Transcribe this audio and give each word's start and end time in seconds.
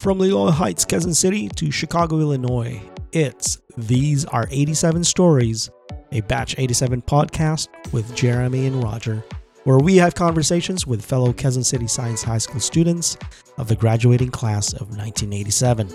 From 0.00 0.18
Loyola 0.18 0.50
Heights, 0.50 0.86
Quezon 0.86 1.14
City 1.14 1.46
to 1.56 1.70
Chicago, 1.70 2.20
Illinois, 2.20 2.80
it's 3.12 3.60
These 3.76 4.24
Are 4.24 4.48
87 4.50 5.04
Stories, 5.04 5.68
a 6.10 6.22
Batch 6.22 6.54
87 6.56 7.02
podcast 7.02 7.68
with 7.92 8.16
Jeremy 8.16 8.64
and 8.64 8.82
Roger, 8.82 9.22
where 9.64 9.76
we 9.76 9.96
have 9.96 10.14
conversations 10.14 10.86
with 10.86 11.04
fellow 11.04 11.34
Quezon 11.34 11.66
City 11.66 11.86
Science 11.86 12.22
High 12.22 12.38
School 12.38 12.60
students 12.60 13.18
of 13.58 13.68
the 13.68 13.76
graduating 13.76 14.30
class 14.30 14.72
of 14.72 14.88
1987. 14.96 15.90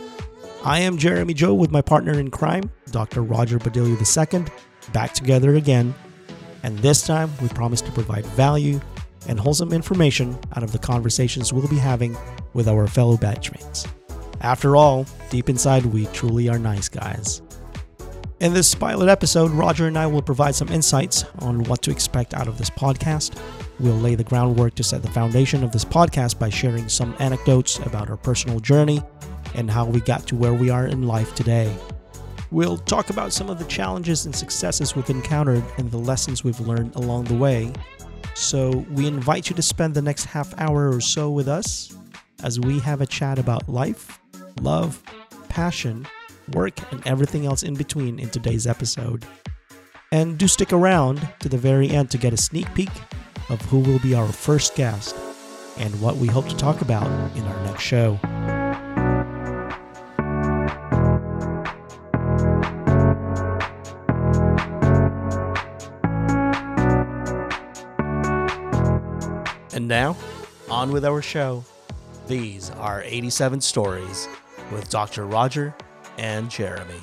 I 0.64 0.82
am 0.82 1.00
Jeremy 1.00 1.34
Joe 1.34 1.56
with 1.56 1.72
my 1.72 1.82
partner 1.82 2.20
in 2.20 2.30
crime, 2.30 2.70
Dr. 2.92 3.24
Roger 3.24 3.58
Badillo 3.58 3.98
II, 3.98 4.46
back 4.94 5.16
together 5.16 5.56
again. 5.56 5.96
And 6.62 6.78
this 6.78 7.02
time, 7.02 7.32
we 7.42 7.48
promise 7.48 7.82
to 7.82 7.92
provide 7.92 8.28
value 8.28 8.80
and 9.28 9.40
wholesome 9.40 9.74
information 9.74 10.38
out 10.56 10.62
of 10.62 10.74
the 10.74 10.78
conversations 10.78 11.52
we'll 11.52 11.68
be 11.68 11.78
having 11.78 12.16
with 12.54 12.68
our 12.68 12.86
fellow 12.86 13.18
batchmates. 13.18 13.92
After 14.42 14.76
all, 14.76 15.06
deep 15.30 15.50
inside, 15.50 15.86
we 15.86 16.06
truly 16.08 16.50
are 16.50 16.60
nice 16.60 16.90
guys. 16.90 17.42
In 18.42 18.54
this 18.54 18.76
pilot 18.76 19.10
episode, 19.10 19.52
Roger 19.52 19.88
and 19.88 19.98
I 19.98 20.08
will 20.08 20.22
provide 20.22 20.56
some 20.56 20.68
insights 20.68 21.24
on 21.40 21.64
what 21.64 21.82
to 21.84 21.92
expect 21.92 22.34
out 22.34 22.48
of 22.48 22.58
this 22.58 22.70
podcast. 22.70 23.40
We'll 23.80 23.96
lay 23.96 24.16
the 24.16 24.26
groundwork 24.26 24.76
to 24.76 24.84
set 24.84 25.02
the 25.02 25.10
foundation 25.10 25.64
of 25.64 25.72
this 25.72 25.86
podcast 25.86 26.38
by 26.38 26.50
sharing 26.50 26.90
some 26.90 27.16
anecdotes 27.20 27.80
about 27.80 28.10
our 28.10 28.18
personal 28.18 28.60
journey 28.60 29.02
and 29.56 29.72
how 29.72 29.86
we 29.86 30.02
got 30.02 30.28
to 30.28 30.36
where 30.36 30.54
we 30.54 30.70
are 30.70 30.86
in 30.86 31.04
life 31.04 31.34
today. 31.34 31.74
We'll 32.52 32.78
talk 32.78 33.10
about 33.10 33.34
some 33.34 33.50
of 33.50 33.58
the 33.58 33.66
challenges 33.66 34.26
and 34.26 34.36
successes 34.36 34.96
we've 34.96 35.10
encountered 35.10 35.64
and 35.78 35.90
the 35.90 35.98
lessons 35.98 36.44
we've 36.44 36.60
learned 36.60 36.96
along 36.96 37.26
the 37.26 37.36
way. 37.36 37.72
So, 38.34 38.86
we 38.92 39.08
invite 39.08 39.50
you 39.50 39.56
to 39.56 39.62
spend 39.62 39.94
the 39.94 40.02
next 40.02 40.26
half 40.26 40.54
hour 40.60 40.94
or 40.94 41.00
so 41.00 41.32
with 41.32 41.48
us 41.48 41.96
as 42.44 42.60
we 42.60 42.80
have 42.80 43.02
a 43.02 43.06
chat 43.06 43.40
about 43.40 43.68
life, 43.70 44.20
love, 44.62 45.02
passion, 45.50 46.08
work, 46.54 46.80
and 46.92 47.06
everything 47.08 47.46
else 47.46 47.64
in 47.64 47.74
between 47.76 48.20
in 48.20 48.30
today's 48.30 48.68
episode. 48.68 49.26
And 50.12 50.38
do 50.38 50.48
stick 50.48 50.72
around 50.72 51.28
to 51.40 51.50
the 51.50 51.58
very 51.58 51.90
end 51.90 52.12
to 52.12 52.18
get 52.18 52.34
a 52.34 52.38
sneak 52.38 52.74
peek 52.74 52.92
of 53.50 53.62
who 53.64 53.80
will 53.80 54.00
be 54.00 54.16
our 54.16 54.28
first 54.28 54.76
guest 54.76 55.16
and 55.78 56.00
what 56.02 56.16
we 56.18 56.28
hope 56.28 56.48
to 56.48 56.56
talk 56.56 56.82
about 56.82 57.08
in 57.36 57.44
our 57.44 57.64
next 57.66 57.84
show. 57.84 58.20
And 69.74 69.90
now, 69.90 70.16
on 70.70 70.92
with 70.92 71.04
our 71.04 71.22
show. 71.22 71.66
These 72.28 72.72
are 72.72 73.04
87 73.04 73.62
Stories 73.62 74.28
with 74.72 74.90
Dr. 74.90 75.26
Roger 75.26 75.74
and 76.18 76.50
Jeremy. 76.50 77.02